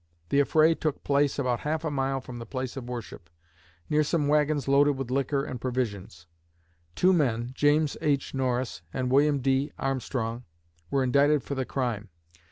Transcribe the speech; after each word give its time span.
The 0.29 0.39
affray 0.41 0.73
took 0.73 1.03
place 1.03 1.37
about 1.37 1.59
half 1.59 1.85
a 1.85 1.91
mile 1.91 2.21
from 2.21 2.39
the 2.39 2.45
place 2.47 2.75
of 2.75 2.89
worship, 2.89 3.29
near 3.87 4.01
some 4.03 4.27
wagons 4.27 4.67
loaded 4.67 4.97
with 4.97 5.11
liquor 5.11 5.43
and 5.45 5.61
provisions. 5.61 6.25
Two 6.95 7.13
men, 7.13 7.51
James 7.53 7.95
H. 8.01 8.33
Norris 8.33 8.81
and 8.91 9.11
William 9.11 9.41
D. 9.41 9.71
Armstrong, 9.77 10.43
were 10.89 11.03
indicted 11.03 11.43
for 11.43 11.53
the 11.53 11.65
crime. 11.65 12.09